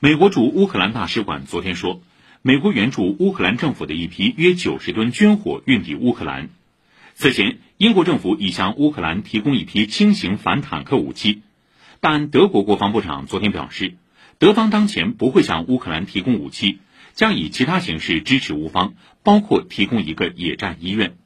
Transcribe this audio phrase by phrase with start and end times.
[0.00, 2.02] 美国驻乌克兰大使馆昨天说
[2.42, 6.50] 美国援助乌克兰政府的一批约九十吨军火运抵乌克兰。
[7.14, 11.42] 此前英国政府已向乌克兰提供一批轻型反坦克武器。
[12.00, 13.94] 但德国国防部长昨天表示
[14.38, 16.80] 德方当前不会向乌克兰提供武器
[17.14, 21.16] 将以其他形式支持乌方包括提供一个野战医院。